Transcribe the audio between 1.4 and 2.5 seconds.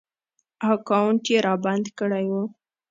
رابند کړی و